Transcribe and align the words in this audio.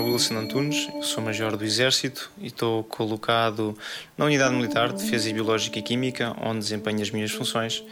Wilson 0.00 0.36
Antunes, 0.36 0.88
sou 1.02 1.22
major 1.22 1.56
do 1.56 1.64
Exército 1.64 2.30
e 2.38 2.46
estou 2.46 2.84
colocado 2.84 3.76
na 4.16 4.24
Unidade 4.24 4.54
Militar 4.54 4.92
de 4.92 5.02
Defesa 5.02 5.32
Biológica 5.32 5.78
e 5.78 5.82
Química, 5.82 6.34
onde 6.40 6.60
desempenho 6.60 7.02
as 7.02 7.10
minhas 7.10 7.30
funções. 7.30 7.84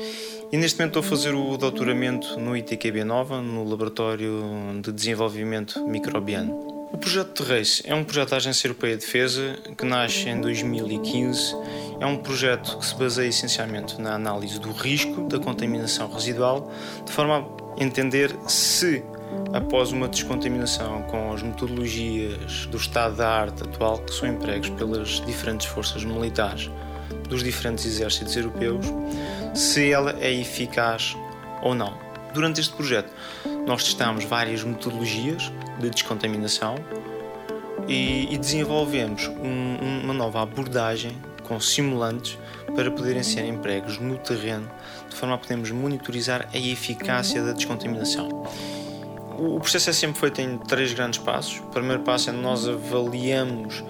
E 0.53 0.57
neste 0.57 0.79
momento 0.79 0.99
estou 0.99 1.01
a 1.01 1.17
fazer 1.17 1.35
o 1.35 1.57
doutoramento 1.57 2.39
no 2.39 2.57
ITQB 2.57 3.05
Nova, 3.05 3.41
no 3.41 3.69
Laboratório 3.69 4.43
de 4.83 4.93
Desenvolvimento 4.93 5.85
Microbiano. 5.87 6.53
O 6.93 6.99
projeto 6.99 7.45
de 7.45 7.83
é 7.85 7.95
um 7.95 8.03
projeto 8.03 8.31
da 8.31 8.37
Agência 8.37 8.67
Europeia 8.67 8.97
de 8.97 9.05
Defesa 9.05 9.59
que 9.79 9.85
nasce 9.85 10.29
em 10.29 10.41
2015. 10.41 11.55
É 12.01 12.07
um 12.07 12.17
projeto 12.17 12.79
que 12.79 12.87
se 12.87 12.95
baseia 12.97 13.29
essencialmente 13.29 14.01
na 14.01 14.15
análise 14.15 14.59
do 14.59 14.73
risco 14.73 15.29
da 15.29 15.39
contaminação 15.39 16.11
residual, 16.13 16.73
de 17.05 17.13
forma 17.13 17.47
a 17.79 17.83
entender 17.83 18.35
se 18.49 19.05
após 19.53 19.93
uma 19.93 20.09
descontaminação 20.09 21.03
com 21.03 21.33
as 21.33 21.43
metodologias 21.43 22.67
do 22.67 22.77
estado 22.77 23.17
da 23.17 23.29
arte 23.29 23.63
atual 23.63 23.99
que 23.99 24.13
são 24.15 24.29
empregos 24.29 24.69
pelas 24.71 25.25
diferentes 25.27 25.67
forças 25.67 26.05
militares 26.05 26.71
dos 27.29 27.43
diferentes 27.43 27.85
exércitos 27.85 28.37
europeus, 28.37 28.87
se 29.55 29.91
ela 29.91 30.17
é 30.21 30.33
eficaz 30.33 31.17
ou 31.63 31.75
não. 31.75 31.97
Durante 32.33 32.61
este 32.61 32.75
projeto, 32.75 33.13
nós 33.67 33.85
testamos 33.85 34.25
várias 34.25 34.63
metodologias 34.63 35.51
de 35.81 35.91
descontaminação 35.91 36.77
e, 37.89 38.33
e 38.33 38.39
desenvolvemos 38.39 39.27
um, 39.27 40.05
uma 40.05 40.15
nova 40.15 40.43
abordagem 40.43 41.17
com 41.43 41.59
simulantes 41.59 42.39
para 42.77 42.91
poderem 42.91 43.23
ser 43.23 43.45
empregos 43.45 43.99
no 43.99 44.17
terreno, 44.19 44.71
de 45.09 45.17
forma 45.17 45.35
a 45.35 45.39
podermos 45.39 45.71
monitorizar 45.73 46.49
a 46.53 46.59
eficácia 46.59 47.43
da 47.43 47.53
descontaminação. 47.53 48.45
O 49.43 49.59
processo 49.59 49.89
é 49.89 49.93
sempre 49.95 50.21
feito 50.21 50.43
em 50.43 50.59
três 50.59 50.93
grandes 50.93 51.19
passos. 51.19 51.61
O 51.61 51.69
primeiro 51.69 52.03
passo 52.03 52.29
é 52.29 52.33
nós 52.33 52.69
avaliamos 52.69 53.83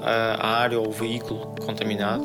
a 0.00 0.46
área 0.46 0.78
ou 0.78 0.86
o 0.86 0.92
veículo 0.92 1.52
contaminado. 1.60 2.24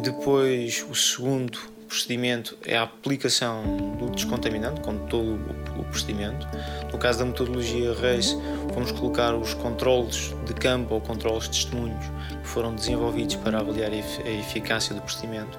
Depois, 0.00 0.86
o 0.88 0.94
segundo 0.94 1.58
procedimento 1.88 2.56
é 2.64 2.76
a 2.76 2.84
aplicação 2.84 3.96
do 3.98 4.08
descontaminante, 4.08 4.80
com 4.82 4.98
todo 5.08 5.34
o 5.76 5.84
procedimento. 5.86 6.46
No 6.92 6.96
caso 6.96 7.18
da 7.18 7.24
metodologia 7.24 7.92
RACE, 7.92 8.36
vamos 8.72 8.92
colocar 8.92 9.34
os 9.34 9.54
controles 9.54 10.32
de 10.46 10.54
campo 10.54 10.94
ou 10.94 11.00
controles 11.00 11.48
de 11.48 11.50
testemunhos 11.50 12.06
que 12.40 12.46
foram 12.46 12.72
desenvolvidos 12.72 13.34
para 13.34 13.58
avaliar 13.58 13.90
a 13.90 14.30
eficácia 14.30 14.94
do 14.94 15.02
procedimento. 15.02 15.58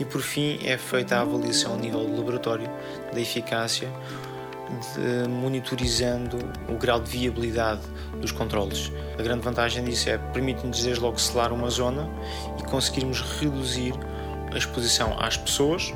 E 0.00 0.04
por 0.04 0.22
fim, 0.22 0.58
é 0.64 0.76
feita 0.76 1.18
a 1.18 1.20
avaliação 1.20 1.74
a 1.74 1.76
nível 1.76 2.04
de 2.04 2.16
laboratório 2.16 2.68
da 3.12 3.20
eficácia 3.20 3.88
de, 4.72 5.28
monitorizando 5.28 6.38
o 6.68 6.74
grau 6.74 7.00
de 7.00 7.10
viabilidade 7.10 7.82
dos 8.20 8.32
controles. 8.32 8.92
A 9.18 9.22
grande 9.22 9.42
vantagem 9.42 9.84
disso 9.84 10.10
é 10.10 10.18
permite-nos 10.18 10.82
desde 10.82 11.02
logo 11.02 11.18
selar 11.18 11.52
uma 11.52 11.70
zona 11.70 12.08
e 12.58 12.62
conseguirmos 12.64 13.20
reduzir 13.40 13.94
a 14.52 14.58
exposição 14.58 15.16
às 15.18 15.36
pessoas 15.36 15.92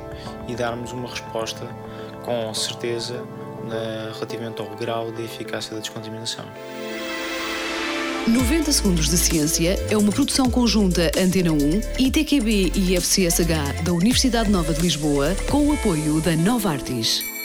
e 0.47 0.55
darmos 0.55 0.91
uma 0.91 1.07
resposta 1.07 1.67
com 2.23 2.53
certeza 2.53 3.23
na, 3.67 4.11
relativamente 4.13 4.61
ao 4.61 4.69
grau 4.75 5.11
de 5.11 5.23
eficácia 5.23 5.73
da 5.73 5.79
descontaminação. 5.79 6.45
90 8.27 8.71
Segundos 8.73 9.09
de 9.09 9.17
Ciência 9.17 9.79
é 9.89 9.95
uma 9.95 10.11
produção 10.11 10.49
conjunta 10.49 11.09
Antena 11.17 11.53
1, 11.53 11.57
ITQB 11.97 12.73
e 12.75 12.97
FCSH 12.97 13.83
da 13.85 13.93
Universidade 13.93 14.49
Nova 14.49 14.73
de 14.73 14.81
Lisboa, 14.81 15.33
com 15.49 15.65
o 15.65 15.73
apoio 15.73 16.19
da 16.19 16.35
Nova 16.35 16.71
Artis. 16.71 17.36